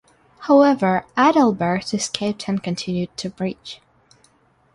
[0.39, 3.79] However Adalbert escaped and continued to preach.